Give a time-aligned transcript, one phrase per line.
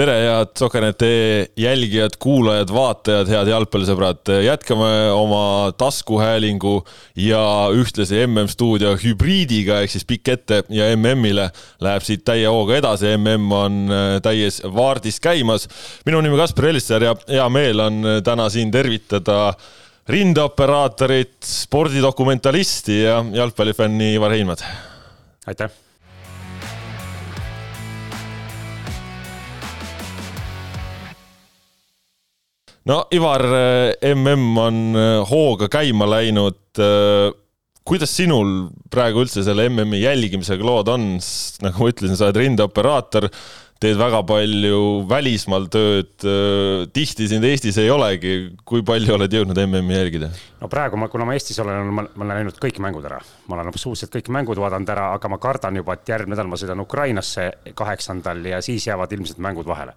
[0.00, 4.30] tere, head Soker.ee jälgijad, kuulajad, vaatajad, head jalgpallisõbrad.
[4.46, 6.84] jätkame oma taskuhäälingu
[7.20, 7.42] ja
[7.76, 11.50] ühtlasi MM-stuudio hübriidiga ehk siis pikk ette ja MM-ile
[11.84, 13.10] läheb siit täie hooga edasi.
[13.18, 15.68] MM on äh, täies vaardis käimas.
[16.06, 19.52] minu nimi Kaspar Elisser ja hea meel on äh, täna siin tervitada
[20.08, 24.64] rindeoperaatorit, spordidokumentalisti ja jalgpallifänni Ivar Heinmat.
[25.46, 25.89] aitäh
[32.90, 33.44] no Ivar,
[34.02, 36.60] mm on äh, hooga käima läinud.
[36.78, 37.30] Äh,
[37.86, 41.16] kuidas sinul praegu üldse selle MM-i jälgimisega lood on,
[41.64, 43.26] nagu ma ütlesin, sa oled rindeoperaator,
[43.80, 46.12] teed väga palju välismaal tööd,
[46.92, 48.34] tihti sind Eestis ei olegi.
[48.68, 50.28] kui palju oled jõudnud MM-i jälgida?
[50.60, 53.18] no praegu ma, kuna ma Eestis olen, ma olen näinud kõik mängud ära,
[53.48, 56.60] ma olen absoluutselt kõik mängud vaadanud ära, aga ma kardan juba, et järgmine nädal ma
[56.60, 59.96] sõidan Ukrainasse kaheksandal ja siis jäävad ilmselt mängud vahele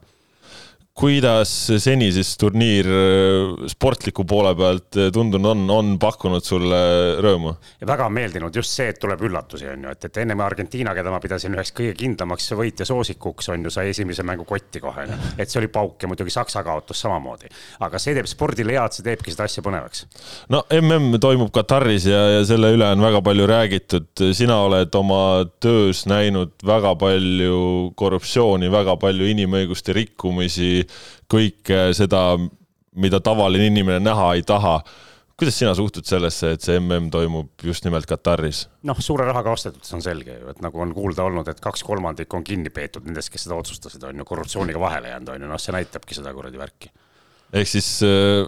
[0.94, 1.50] kuidas
[1.82, 6.82] seni siis turniir äh, sportliku poole pealt äh, tundunud on, on pakkunud sulle
[7.24, 7.56] rõõmu?
[7.90, 11.10] väga on meeldinud just see, et tuleb üllatusi, on ju, et, et ennem Argentiina, keda
[11.10, 15.50] ma pidasin üheks kõige kindlamaks võitja soosikuks, on ju, sai esimese mängu kotti kohe, et
[15.50, 17.50] see oli pauk ja muidugi Saksa kaotus samamoodi.
[17.82, 20.06] aga see teeb spordile head, see teebki seda asja põnevaks.
[20.54, 24.26] no mm toimub Kataris ja, ja selle üle on väga palju räägitud.
[24.38, 30.83] sina oled oma töös näinud väga palju korruptsiooni, väga palju inimõiguste rikkumisi
[31.32, 32.26] kõike seda,
[32.96, 34.80] mida tavaline inimene näha ei taha
[35.44, 38.68] kuidas sina suhtud sellesse, et see mm toimub just nimelt Kataris?
[38.88, 41.84] noh, suure rahaga ostetud, see on selge ju, et nagu on kuulda olnud, et kaks
[41.88, 45.54] kolmandikku on kinni peetud nendest, kes seda otsustasid, on ju, korruptsiooniga vahele jäänud, on ju,
[45.54, 46.92] noh, see näitabki seda kuradi värki.
[47.54, 48.46] ehk siis äh,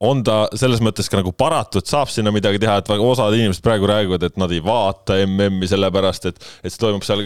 [0.00, 3.88] on ta selles mõttes ka nagu paratud, saab sinna midagi teha, et osad inimesed praegu
[3.90, 7.24] räägivad, et nad ei vaata MM-i sellepärast, et, et see toimub seal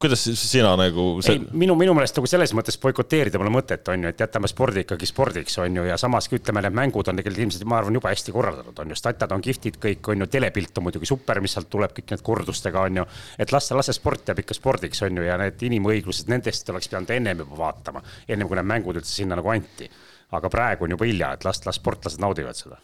[0.00, 1.38] kuidas sina nagu see...?
[1.56, 5.08] minu, minu meelest nagu selles mõttes boikoteerida pole mõtet, on ju, et jätame spordi ikkagi
[5.08, 8.34] spordiks, on ju, ja samas ütleme, need mängud on tegelikult ilmselt, ma arvan, jube hästi
[8.34, 11.70] korraldatud, on ju, statjad on kihvtid kõik, on ju, telepilt on muidugi super, mis sealt
[11.72, 13.06] tuleb, kõik need kordustega, on ju.
[13.40, 16.92] et las, las see sport jääb ikka spordiks, on ju, ja need inimõiglused, nendest oleks
[16.92, 19.88] pidanud ennem juba vaatama, ennem kui need mängud üldse sinna nagu anti
[20.34, 22.78] aga praegu on juba hilja, et las, las sportlased naudivad seda.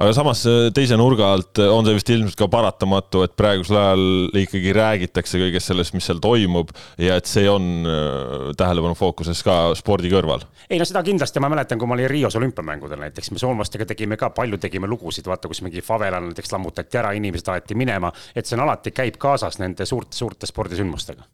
[0.00, 3.76] aga samas äh, teise nurga alt äh, on see vist ilmselt ka paratamatu, et praegusel
[3.76, 4.04] ajal
[4.40, 6.72] ikkagi räägitakse kõigest sellest, mis seal toimub
[7.04, 10.46] ja et see on äh, tähelepanu fookuses ka spordi kõrval.
[10.70, 14.16] ei no seda kindlasti, ma mäletan, kui ma olin Rios olümpiamängudel näiteks, me soomlastega tegime
[14.20, 18.48] ka, palju tegime lugusid, vaata, kus mingi favelal näiteks lammutati ära, inimesed aeti minema, et
[18.48, 21.28] see on alati, käib kaasas nende suurte, suurte spordisündmustega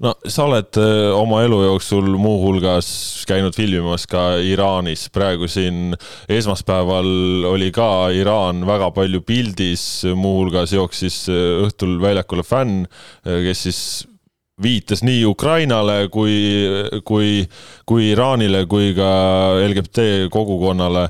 [0.00, 0.80] no sa oled
[1.14, 2.90] oma elu jooksul muuhulgas
[3.28, 5.08] käinud filmimas ka Iraani Iraanis.
[5.12, 5.94] praegu siin
[6.28, 12.86] esmaspäeval oli ka Iraan väga palju pildis, muuhulgas jooksis äh, õhtul väljakule fänn,
[13.26, 13.80] äh, kes siis
[14.60, 16.36] viitas nii Ukrainale kui,
[17.04, 17.46] kui,
[17.86, 19.10] kui Iraanile kui ka
[19.66, 21.08] LGBT kogukonnale.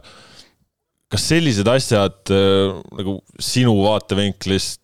[1.11, 4.80] kas sellised asjad äh, nagu sinu vaatevinklist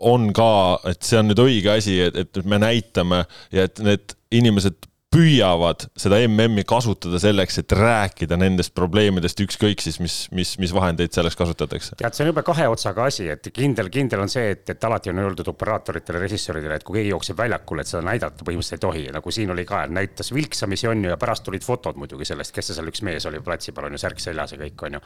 [0.00, 3.24] on ka, et see on nüüd õige asi, et, et me näitame
[3.54, 10.00] ja et need inimesed püüavad seda MM-i kasutada selleks, et rääkida nendest probleemidest, ükskõik siis,
[10.02, 11.94] mis, mis, mis vahendeid selleks kasutatakse.
[12.00, 15.12] tead, see on jube kahe otsaga asi, et kindel, kindel on see, et, et alati
[15.12, 19.04] on öeldud operaatoritele, režissööridele, et kui keegi jookseb väljakule, et seda näidata põhimõtteliselt ei tohi,
[19.14, 22.72] nagu siin oli ka, näitas vilksamisi on ju ja pärast tulid fotod muidugi sellest, kes
[22.72, 25.04] see seal üks mees oli platsi peal on ju, särk seljas ja kõik on ju.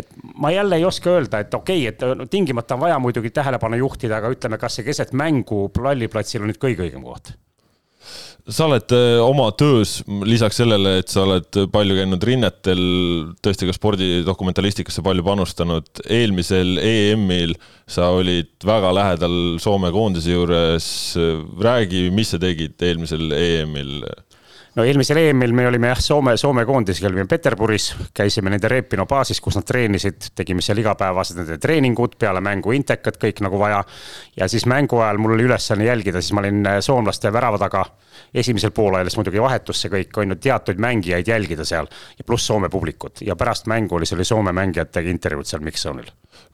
[0.00, 3.84] et ma jälle ei oska öelda, et okei okay,, et tingimata on vaja muidugi tähelepanu
[3.84, 7.34] juhtida, aga ütleme, kas see keset mängu palliplatsil on nüüd kõige õigem koht
[8.50, 12.82] sa oled äh, oma töös lisaks sellele, et sa oled palju käinud rinnetel,
[13.44, 15.88] tõesti ka spordidokumentalistikasse palju panustanud.
[16.08, 17.54] eelmisel EM-il
[17.86, 21.16] sa olid väga lähedal Soome koondise juures.
[21.60, 24.02] räägi, mis sa tegid eelmisel EM-il?
[24.74, 29.40] No eelmisel EM-il me olime jah, Soome, Soome koondisega olime Peterburis, käisime nende Repino baasis,
[29.44, 33.82] kus nad treenisid, tegime seal igapäevased nende treeningud, peale mängu intekad, kõik nagu vaja.
[34.36, 37.84] ja siis mängu ajal mul oli ülesanne jälgida, siis ma olin äh, soomlaste värava taga.
[38.34, 42.68] esimesel poolajal siis muidugi vahetusse kõik, on ju, teatuid mängijaid jälgida seal ja pluss Soome
[42.68, 46.12] publikut ja pärast mängu oli, see oli Soome mängijatega intervjuud seal Miksoonil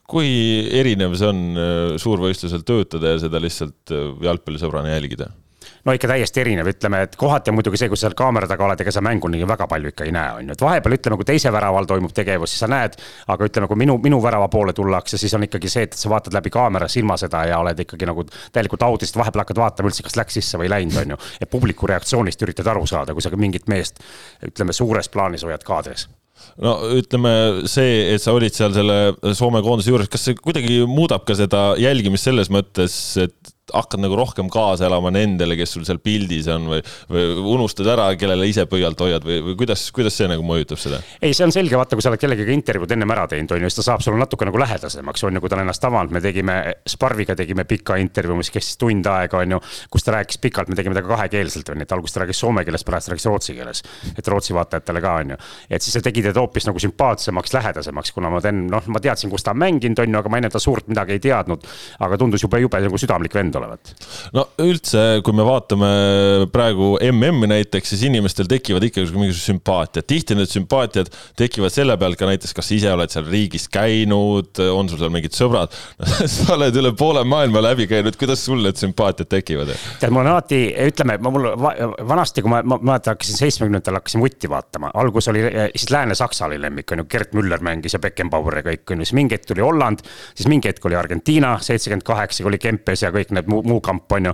[0.09, 0.31] kui
[0.75, 5.29] erinev see on äh, suurvõistlusel töötada ja seda lihtsalt äh, jalgpallisõbrana jälgida?
[5.85, 8.65] No ikka täiesti erinev, ütleme, et kohati on muidugi see, kui sa seal kaamera taga
[8.67, 11.19] oled, ega sa mängu nii väga palju ikka ei näe, on ju, et vahepeal ütleme,
[11.19, 12.97] kui teise värava all toimub tegevus, siis sa näed.
[13.27, 16.35] aga ütleme, kui minu, minu värava poole tullakse, siis on ikkagi see, et sa vaatad
[16.35, 20.17] läbi kaamera silma seda ja oled ikkagi nagu täielikult audist, vahepeal hakkad vaatama üldse, kas
[20.19, 21.19] läks sisse või ei läinud, on ju.
[21.41, 24.01] et publiku reaktsioonist üritad aru saada, kui sa mingit meest,
[24.45, 26.09] ütleme suures plaanis hoiad kaadris
[26.63, 27.31] no ütleme
[27.69, 28.97] see, et sa olid seal selle
[29.37, 34.17] Soome koondise juures, kas see kuidagi muudab ka seda jälgimist selles mõttes, et hakkad nagu
[34.19, 36.81] rohkem kaasa elama nendele, kes sul seal pildis on või,
[37.11, 37.25] või
[37.55, 41.01] unustad ära, kellele ise pöialt hoiad või, või kuidas, kuidas see nagu mõjutab seda?
[41.21, 43.71] ei, see on selge, vaata, kui sa oled kellegagi intervjuud ennem ära teinud, on ju,
[43.71, 46.23] siis ta saab sulle natuke nagu lähedasemaks, on ju, kui ta on ennast avanud, me
[46.23, 46.57] tegime,
[46.89, 49.61] Sparviga tegime pika intervjuu, mis kestis tund aega, on ju,
[49.91, 52.65] kus ta rääkis pikalt, me tegime temaga kahekeelselt, on ju, et alguses ta rääkis soome
[52.67, 53.83] keeles, pärast rääkis rootsi keeles.
[54.17, 55.39] et Rootsi vaatajatele ka, on ju,
[55.69, 59.31] et siis see tegi teda hoopis nagu sümpaatsemaks, lähedasemaks, kuna ma teen, noh, ma teadsin,
[59.31, 61.65] kus ta on mänginud, on ju, aga ma enne ta suurt midagi ei teadnud.
[61.99, 63.93] aga tundus jube, jube nagu südamlik vend olevat.
[64.35, 65.91] no üldse, kui me vaatame
[66.53, 72.19] praegu MM-i näiteks, siis inimestel tekivad ikkagi mingisugused sümpaatiad, tihti need sümpaatiad tekivad selle pealt
[72.19, 75.75] ka näiteks, kas ise oled seal riigis käinud, on sul seal mingid sõbrad
[76.35, 79.73] sa oled üle poole maailma läbi käinud, kuidas sul need sümpaatiad tekivad?
[79.99, 81.49] tead, mul on alati, ütleme, ma mul
[82.09, 85.43] vanasti, kui ma, ma mäletan, hakkasin seitsmekümnendatel hakkasin vutti vaatama, algus oli,
[85.75, 89.09] siis Lääne-Saksa oli lemmik, on ju, Gerd Müller mängis ja Beckenbauer ja kõik, on ju,
[89.09, 90.03] siis mingi hetk tuli Holland,
[90.33, 94.11] siis mingi hetk oli Argentiina, seitsekümmend kaheksa, oli Kempes ja kõik need muu, muu kamp,
[94.17, 94.33] on ju.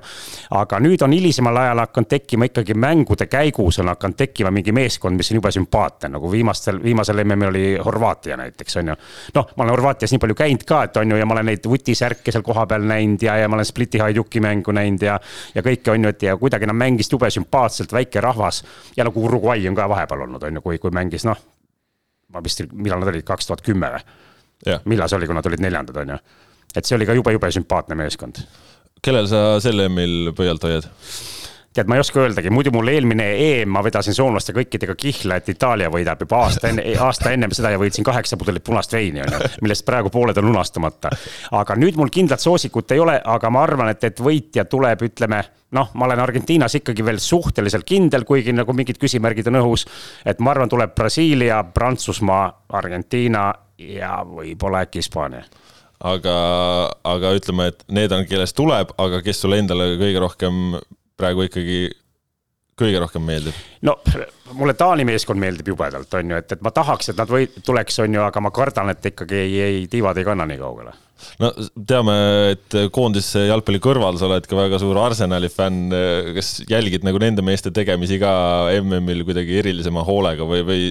[0.59, 5.17] aga nüüd on hilisemal ajal hakanud tekkima ikkagi mängude käigus on hakanud tekkima mingi meeskond,
[5.17, 8.97] mis on jube sümpaatne, nagu viimastel, viimasel MM-il oli Horvaatia näiteks, on ju.
[9.35, 11.69] noh, ma olen Horvaatias nii palju käinud ka, et on ju, ja ma olen neid
[11.69, 15.19] vutisärke seal kohapeal näinud ja, ja ma olen Spliti Haiduki mängu näinud ja.
[15.55, 18.63] ja kõike on ju, et ja kuidagi nad mängisid jube sümpaatselt, väike rahvas.
[18.97, 21.41] ja nagu Uruguay on ka vahepeal olnud, on ju, kui, kui mängis noh.
[22.33, 24.05] ma vist, millal nad olid, kaks tuhat kümme või?
[24.85, 26.21] millal see oli, kui nad olid neljandad, on ju.
[26.75, 28.41] et see oli ka jube, jube sümpaatne meeskond.
[29.05, 30.89] Kellel sa sel EM-il pöialt hoiad?
[31.75, 35.49] tead, ma ei oska öeldagi, muidu mul eelmine EM ma vedasin soomlaste kõikidega kihla, et
[35.51, 39.35] Itaalia võidab juba aasta enne, aasta ennem seda ja võitsin kaheksa pudelit punast veini, on
[39.35, 39.49] ju.
[39.65, 41.11] millest praegu pooled on lunastamata.
[41.59, 45.41] aga nüüd mul kindlat soosikut ei ole, aga ma arvan, et, et võitja tuleb, ütleme
[45.75, 49.85] noh, ma olen Argentiinas ikkagi veel suhteliselt kindel, kuigi nagu mingid küsimärgid on õhus.
[50.25, 52.47] et ma arvan, tuleb Brasiilia, Prantsusmaa,
[52.79, 55.43] Argentiina ja võib-olla äkki Hispaania
[56.03, 56.37] aga,
[57.07, 60.79] aga ütleme, et need on, kellest tuleb, aga kes sulle endale kõige rohkem
[61.15, 61.87] praegu ikkagi
[62.79, 63.55] kõige rohkem meeldib?
[63.87, 63.95] no
[64.55, 68.01] mulle Taani meeskond meeldib jubedalt, on ju, et, et ma tahaks, et nad või tuleks,
[68.03, 70.93] on ju, aga ma kardan, et ikkagi ei, ei, tiivad ei kanna nii kaugele.
[71.41, 71.51] no
[71.87, 72.17] teame,
[72.53, 75.95] et koondise jalgpalli kõrval sa oled ka väga suur Arsenali fänn.
[76.35, 78.33] kas jälgid nagu nende meeste tegemisi ka
[78.81, 80.89] MM-il kuidagi erilisema hoolega või, või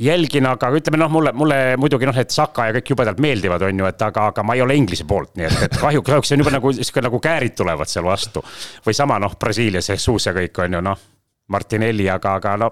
[0.00, 3.82] jälgin, aga ütleme noh, mulle, mulle muidugi noh, need Saka ja kõik jubedalt meeldivad, on
[3.82, 6.44] ju, et aga, aga ma ei ole Inglise poolt, nii et, et kahjuks, kahjuks on
[6.44, 8.42] juba nagu sihuke nagu käärid tulevad seal vastu.
[8.86, 11.02] või sama noh, Brasiilia Jesus ja kõik on ju noh,
[11.50, 12.70] Martinelli, aga, aga no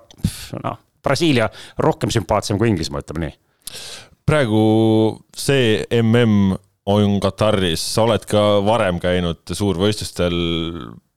[0.64, 1.50] noh, Brasiilia
[1.84, 3.36] rohkem sümpaatsem kui Inglismaa, ütleme nii.
[4.26, 4.62] praegu
[5.36, 6.56] see mm
[6.88, 10.36] on Kataris, sa oled ka varem käinud suurvõistlustel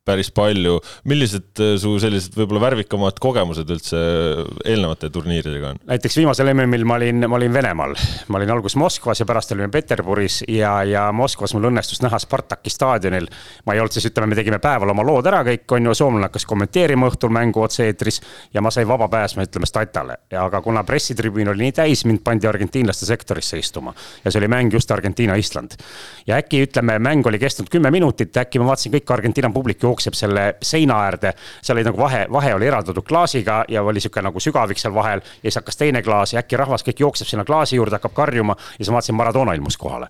[0.05, 0.79] päris palju.
[1.05, 3.99] millised äh, su sellised võib-olla värvikamad kogemused üldse
[4.65, 5.79] eelnevate turniiridega on?
[5.85, 7.93] näiteks viimasel MM-il ma olin, ma olin Venemaal.
[8.33, 12.73] ma olin alguses Moskvas ja pärast olime Peterburis ja, ja Moskvas mul õnnestus näha Spartaki
[12.73, 13.27] staadionil.
[13.65, 16.31] ma ei olnud siis, ütleme, me tegime päeval oma lood ära kõik, on ju, soomlane
[16.31, 18.21] hakkas kommenteerima õhtul mängu otse-eetris.
[18.53, 20.17] ja ma sain vaba pääsma, ütleme, Statale.
[20.33, 23.93] aga kuna pressitribüün oli nii täis, mind pandi argentiinlaste sektorisse istuma.
[24.25, 25.77] ja see oli mäng just Argentiina-Island.
[26.25, 30.15] ja äkki, ütleme, mäng oli kestnud kümme minutit, äkki ma vaatasin kõik Argentiina publik jookseb
[30.17, 31.33] selle seina äärde.
[31.61, 35.19] seal oli nagu vahe, vahe oli eraldatud klaasiga ja oli sihuke nagu sügavik seal vahel.
[35.19, 38.55] ja siis hakkas teine klaas ja äkki rahvas kõik jookseb sinna klaasi juurde, hakkab karjuma
[38.57, 40.07] ja siis ma vaatasin, Maradona ilmus kohale.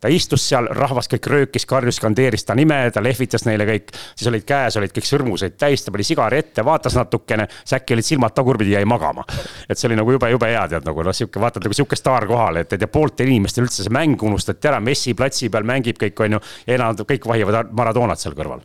[0.00, 3.94] ta istus seal, rahvas kõik röökis, karjus, skandeeris ta nime, ta lehvitas neile kõik.
[4.16, 7.94] siis olid käes, olid kõik sõrmuseid täis, ta pani sigari ette, vaatas natukene, siis äkki
[7.94, 9.24] olid silmad tagurpidi, jäi magama.
[9.68, 12.26] et see oli nagu jube, jube hea, tead nagu noh, sihuke vaatad nagu sihuke staar
[12.26, 15.98] kohal, et, et ja pooltel inimestel üldse see mäng unustati ära, Messi platsi peal mängib
[16.00, 16.40] kõik, on ju.
[16.66, 18.64] ja enam kõik vahivad Maradonat seal kõrval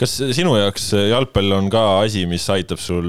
[0.00, 3.08] kas sinu jaoks jalgpall on ka asi, mis aitab sul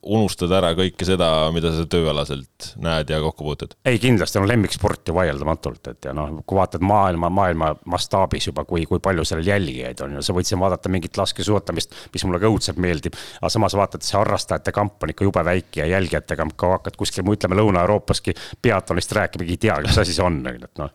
[0.00, 3.74] unustada ära kõike seda, mida sa tööalaselt näed ja kokku puutud?
[3.88, 8.64] ei, kindlasti on lemmiksport ju vaieldamatult, et ja noh, kui vaatad maailma, maailma mastaabis juba,
[8.68, 12.42] kui, kui palju sellel jälgijaid on ju, sa võid siin vaadata mingit laskesuusatamist, mis mulle
[12.42, 13.18] ka õudselt meeldib.
[13.40, 16.98] aga samas vaatad, see harrastajate kamp on ikka jube väike ja jälgijate kamp, kui hakkad
[17.00, 20.94] kuskil, ütleme Lõuna-Euroopaski peatonist rääkima, ei tea, mis asi see on, et noh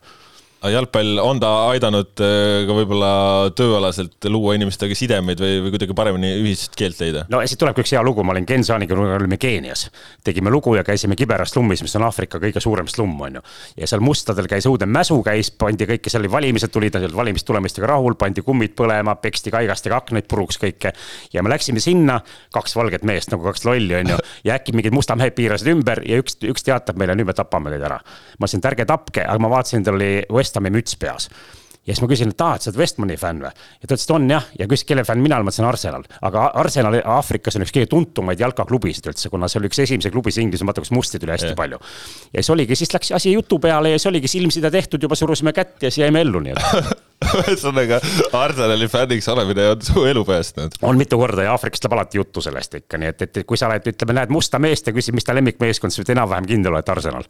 [0.72, 3.12] jalgpall, on ta aidanud äh, ka võib-olla
[3.56, 7.26] tööalaselt luua inimestega sidemeid või, või kuidagi paremini ühist keelt leida?
[7.32, 9.88] no siit tulebki üks hea lugu, ma olin Ken Saaniga, olime Keenias.
[10.26, 13.44] tegime lugu ja käisime kiberas slummis, mis on Aafrika kõige suurem slumm, on ju.
[13.82, 18.18] ja seal mustadel käis õudne mäsu käis, pandi kõike, seal valimised tulid, nad valimistulemustega rahul,
[18.20, 20.94] pandi kummid põlema, peksti kaigastega aknaid puruks kõike.
[21.34, 22.20] ja me läksime sinna,
[22.56, 26.02] kaks valget meest nagu kaks lolli, on ju, ja äkki mingid musta mehed piirasid ümber
[26.08, 28.02] ja üks, üks teatab meile, nüüd me tapame teid ära.
[28.40, 31.30] ma ütlesin, et ärge tapke, aga ma vaatasin, tal oli West Hami müts peas
[31.86, 33.52] ja siis ma küsin, et aa, et sa oled Westmani fänn või?
[33.54, 36.06] ja ta ütles, et on jah, ja küsis, kelle fänn mina olen, ma ütlesin Arsenal.
[36.26, 40.46] aga Arsenal Aafrikas on üks kõige tuntumaid jalkaklubisid üldse, kuna see oli üks esimesi klubisid
[40.46, 41.60] Inglismaal, vaata kus musti tuli hästi yeah.
[41.60, 41.82] palju.
[42.34, 45.54] ja siis oligi, siis läks asi jutu peale ja siis oligi silmside tehtud, juba surusime
[45.54, 46.98] kätt ja siis jäime ellu nii-öelda
[47.44, 48.02] ühesõnaga
[48.34, 50.82] Arsenali fänniks olemine on su elu päästnud.
[50.82, 53.70] on mitu korda ja Aafrikast läheb alati juttu sellest ikka, nii et, et kui sa
[53.70, 56.94] oled, ütleme, näed musta meest ja küsid, mis ta lemmikmeeskond, siis võid enam-vähem kindel et
[56.98, 57.30] Arsenal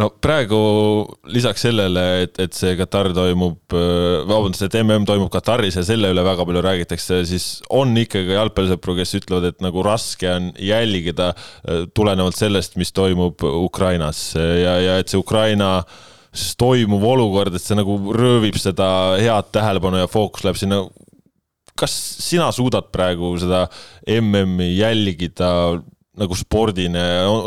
[0.00, 0.58] no praegu
[1.32, 3.58] lisaks sellele, et, et see Katar toimub,
[4.28, 8.98] vabandust, et mm toimub Kataris ja selle üle väga palju räägitakse, siis on ikkagi jalgpallisõpru,
[8.98, 11.32] kes ütlevad, et nagu raske on jälgida
[11.96, 14.28] tulenevalt sellest, mis toimub Ukrainas.
[14.36, 15.80] Ja, ja et see Ukraina
[16.60, 20.84] toimuv olukord, et see nagu röövib seda head tähelepanu ja fookus läheb sinna.
[21.76, 21.92] Kas
[22.24, 23.66] sina suudad praegu seda
[24.08, 25.50] MM-i jälgida
[26.16, 27.04] nagu spordina,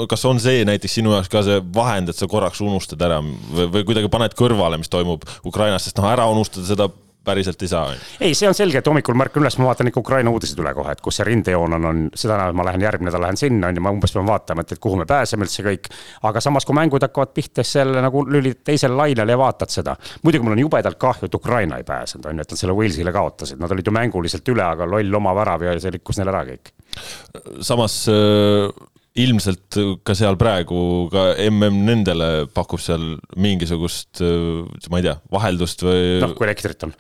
[0.09, 3.67] kas on see näiteks sinu jaoks ka see vahend, et sa korraks unustad ära või,
[3.73, 6.89] või kuidagi paned kõrvale, mis toimub Ukrainas, sest noh, ära unustada seda
[7.25, 7.93] päriselt ei saa.
[8.21, 10.71] ei, see on selge, et hommikul ma ärkan üles, ma vaatan ikka Ukraina uudiseid üle
[10.77, 13.69] kohe, et kus see rindejoon on, on, seda nädalat ma lähen, järgmine nädal lähen sinna,
[13.69, 15.89] on ju, ma umbes pean vaatama, et, et kuhu me pääseme üldse kõik.
[16.29, 19.95] aga samas, kui mängud hakkavad pihta, siis jälle nagu lülid teisele lainele ja vaatad seda.
[20.23, 23.13] muidugi mul on jubedalt kahju, et Ukraina ei pääsenud, on ju, et nad selle Walesile
[23.15, 26.45] kaotasid, nad olid ju mänguliselt üle, aga loll oma värav ja see rikkus neil ära
[26.47, 26.73] kõik.
[27.61, 28.71] samas äh,
[29.19, 30.79] ilmselt ka seal praegu
[31.11, 34.23] ka mm nendele pakub seal mingisugust,
[34.89, 36.03] ma ei tea, vaheldust või.
[36.23, 36.95] noh, kui elektrit on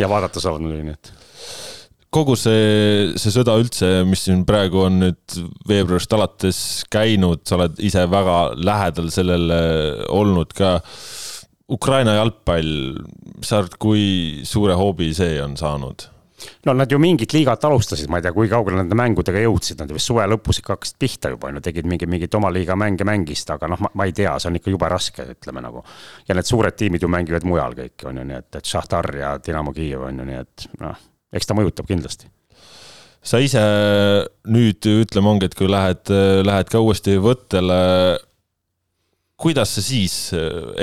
[0.00, 1.12] ja vaadata saavad muidugi, nii et
[2.14, 5.38] kogu see, see sõda üldse, mis siin praegu on nüüd
[5.70, 6.60] veebruarist alates
[6.90, 9.60] käinud, sa oled ise väga lähedal sellele
[10.10, 10.78] olnud ka.
[11.70, 12.70] Ukraina jalgpall,
[13.46, 16.08] sa arvad, kui suure hoobi see on saanud?
[16.66, 19.92] No nad ju mingit liigat alustasid, ma ei tea, kui kaugele nende mängudega jõudsid, nad
[19.94, 23.06] vist suve lõpus ikka hakkasid pihta juba, on ju, tegid mingi, mingit oma liiga mänge
[23.08, 25.84] mängisid, aga noh, ma ei tea, see on ikka jube raske, ütleme nagu.
[26.28, 29.36] ja need suured tiimid ju mängivad mujal kõik, on ju, nii et, et Šahtar ja
[29.44, 32.30] Dinamo Kiiev on ju, nii et noh, eks ta mõjutab kindlasti
[33.20, 33.60] sa ise
[34.48, 36.08] nüüd ütleme, ongi, et kui lähed,
[36.46, 37.76] lähed ka uuesti võttele,
[39.40, 40.14] kuidas sa siis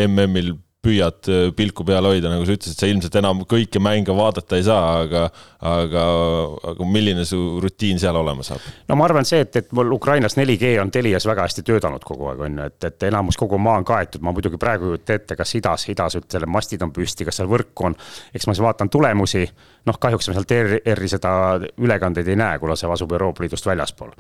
[0.06, 0.54] MM-il
[0.86, 4.65] püüad äh, pilku peal hoida, nagu sa ütlesid, sa ilmselt enam kõiki mänge vaadata ei
[4.67, 5.24] saa, aga,
[5.65, 6.03] aga,
[6.72, 8.63] aga milline su rutiin seal olema saab?
[8.89, 12.29] no ma arvan, see, et, et mul Ukrainas 4G on Telias väga hästi töötanud kogu
[12.31, 15.17] aeg, on ju, et, et enamus kogu maa on kaetud, ma muidugi praegu ei kujuta
[15.17, 17.98] ette, kas idas, idas ütleme, mastid on püsti, kas seal võrku on.
[18.34, 19.48] eks ma siis vaatan tulemusi,
[19.89, 21.34] noh, kahjuks ma sealt ERR-i seda
[21.81, 24.13] ülekandeid ei näe, kuna see asub Euroopa Liidust väljaspool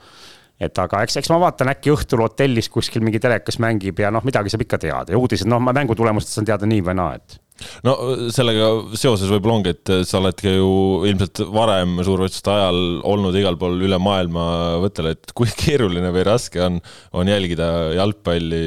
[0.61, 4.25] et aga eks, eks ma vaatan, äkki õhtul hotellis kuskil mingi telekas mängib ja noh,
[4.25, 7.41] midagi saab ikka teada ja uudised, noh, mängutulemustest saan teada nii või naa, et.
[7.85, 7.93] No
[8.33, 8.67] sellega
[8.99, 10.67] seoses võib-olla ongi, et sa oled ka ju
[11.09, 12.77] ilmselt varem suurvõistluste ajal
[13.09, 14.43] olnud igal pool üle maailma
[14.83, 16.77] võttel, et kui keeruline või raske on,
[17.17, 18.61] on jälgida jalgpalli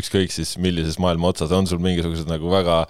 [0.00, 2.80] ükskõik siis millises maailma otsas, on sul mingisuguseid nagu väga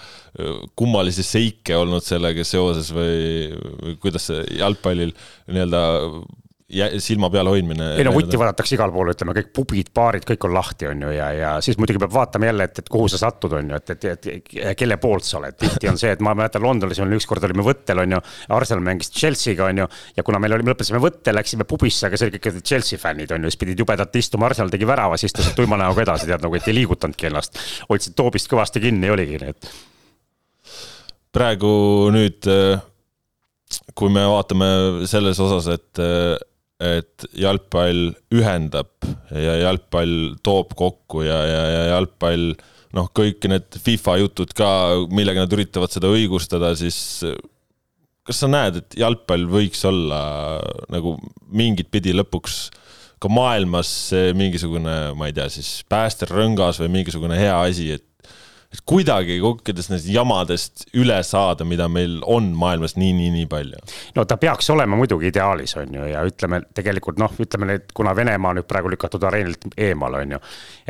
[0.79, 3.51] kummalisi seike olnud sellega seoses või,
[3.83, 5.15] või kuidas see jalgpallil
[5.51, 5.85] nii-öelda
[6.65, 7.91] silma peal hoidmine.
[7.99, 11.11] ei no vutti vaadatakse igal pool, ütleme kõik pubid, baarid, kõik on lahti, on ju,
[11.13, 13.93] ja, ja siis muidugi peab vaatama jälle, et, et kuhu sa satud, on ju, et,
[13.93, 15.59] et, et kelle poolt sa oled.
[15.61, 18.21] tihti on see, et ma mäletan Londonis oli ükskord olime võttel, on ju.
[18.57, 19.89] Arsenal mängis Chelsea'ga, on ju.
[20.17, 23.37] ja kuna meil oli, me lõpetasime võtte, läksime pubisse, aga see oli kõik Chelsea fännid,
[23.37, 26.47] on ju, siis pidid jubedalt istuma, Arsenal tegi värava, siis istusid tuima näoga edasi, tead
[26.47, 27.61] nagu, et ei liigutanudki ennast.
[27.93, 29.71] hoidsid toobist kõvasti kinni, oligi nii, et.
[31.37, 31.77] praegu
[32.15, 32.49] nüüd
[33.99, 34.67] kui me vaatame
[35.11, 36.03] selles osas, et
[36.83, 38.91] et jalgpall ühendab
[39.31, 42.55] ja jalgpall toob kokku ja, ja, ja jalgpall
[42.95, 44.69] noh, kõik need FIFA jutud ka,
[45.11, 46.97] millega nad üritavad seda õigustada, siis
[48.25, 50.23] kas sa näed, et jalgpall võiks olla
[50.93, 51.17] nagu
[51.53, 52.59] mingit pidi lõpuks
[53.23, 53.91] ka maailmas
[54.37, 58.07] mingisugune, ma ei tea, siis päästerõngas või mingisugune hea asi, et
[58.87, 63.81] kuidagi kõikidest nendest jamadest üle saada, mida meil on maailmas nii, nii, nii palju?
[64.17, 68.15] no ta peaks olema muidugi ideaalis, on ju, ja ütleme tegelikult noh, ütleme nüüd, kuna
[68.17, 70.41] Venemaa nüüd praegu lükatud areenilt eemal, on ju.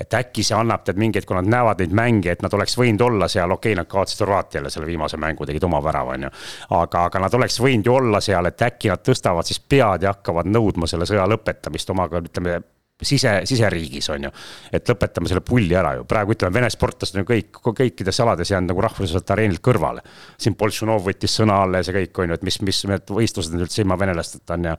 [0.01, 3.05] et äkki see annab tead mingeid, kui nad näevad neid mänge, et nad oleks võinud
[3.07, 6.33] olla seal, okei okay,, nad kaotasid Horvaatiale selle viimase mängu, tegid oma värava, on ju.
[6.79, 10.15] aga, aga nad oleks võinud ju olla seal, et äkki nad tõstavad siis pead ja
[10.15, 12.61] hakkavad nõudma selle sõja lõpetamist omaga, ütleme
[13.09, 14.33] sise, siseriigis on ju.
[14.73, 18.53] et lõpetame selle pulli ära ju, praegu ütleme, Vene sportlased on ju kõik, kõikides alades
[18.53, 20.05] jäänud nagu rahvusvaheliselt areenilt kõrvale.
[20.39, 23.69] siin Boltšanov võttis sõna alles ja kõik on ju, et mis, mis need võistlused nüüd
[23.69, 24.77] üldse ilma venelasteta on ja.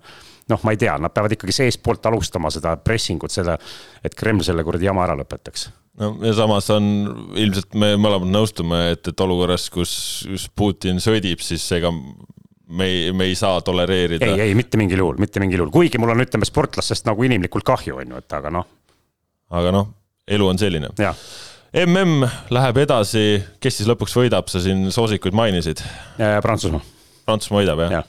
[0.51, 3.57] noh, ma ei tea, nad peavad ikkagi seestpoolt alustama seda pressing ut, seda,
[4.03, 6.87] et Kreml selle kuradi jama ära lõpetaks no ja samas on
[7.39, 9.93] ilmselt me mõlemad nõustume, et, et olukorras, kus,
[10.29, 11.91] kus Putin sõdib, siis ega
[12.67, 14.25] me ei, me ei saa tolereerida.
[14.25, 17.67] ei, ei mitte mingil juhul, mitte mingil juhul, kuigi mul on, ütleme sportlastest nagu inimlikult
[17.67, 18.67] kahju, on ju, et aga noh.
[19.53, 19.91] aga noh,
[20.27, 20.93] elu on selline.
[20.95, 25.81] mm läheb edasi, kes siis lõpuks võidab, sa siin soosikuid mainisid?
[26.17, 26.83] Prantsusmaa.
[27.25, 28.03] Prantsusmaa võidab, jah ja.?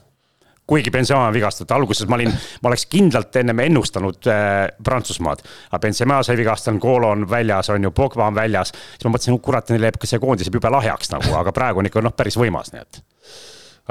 [0.67, 2.33] kuigi Benzema on vigastatud, alguses ma olin,
[2.63, 5.45] ma oleks kindlalt ennem ennustanud äh, Prantsusmaad.
[5.71, 8.73] aga Benzema sai vigastada, Kolo on väljas, on ju, Pogba on väljas.
[8.75, 11.83] siis ma mõtlesin, kurat, neil jääb ka see koondis jääb jube lahjaks nagu, aga praegu
[11.83, 13.03] on ikka noh, päris võimas, nii et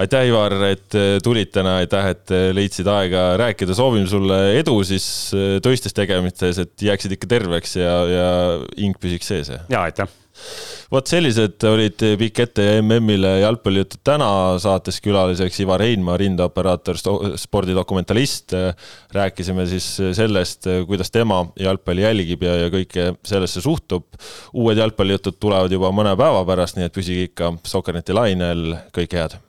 [0.02, 4.78] aitäh, Ivar, et äh, tulid täna, aitäh, et äh, leidsid aega rääkida, soovime sulle edu
[4.88, 8.30] siis äh, töistes tegemistes, et jääksid ikka terveks ja, ja
[8.76, 9.56] hing püsiks sees.
[9.72, 10.12] ja aitäh
[10.92, 14.28] vot sellised olid Pikk ette ja MM-ile jalgpallijutud täna
[14.60, 17.00] saates külaliseks Ivar Heinma, rindeoperaator,
[17.40, 18.52] spordidokumentalist.
[19.16, 19.88] rääkisime siis
[20.20, 24.12] sellest, kuidas tema jalgpalli jälgib ja, ja kõike sellesse suhtub.
[24.54, 29.40] uued jalgpallijutud tulevad juba mõne päeva pärast, nii et püsige ikka Sokkerneti lainel, kõike head